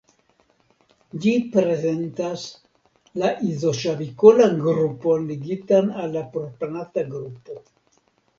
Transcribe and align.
Ĝi 1.25 1.33
prezentas 1.55 2.45
la 3.23 3.29
izoŝavikolan 3.49 4.57
grupon 4.65 5.29
ligitan 5.33 5.93
al 6.07 6.11
la 6.17 6.25
propanata 6.33 7.07
grupo. 7.15 7.61